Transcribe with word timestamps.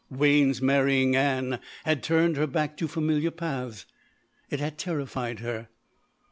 Wayne's 0.09 0.63
marrying 0.63 1.15
Ann 1.15 1.59
had 1.85 2.01
turned 2.01 2.35
her 2.35 2.47
back 2.47 2.75
to 2.77 2.87
familiar 2.87 3.29
paths. 3.29 3.85
It 4.49 4.59
had 4.59 4.79
terrified 4.79 5.41
her. 5.41 5.69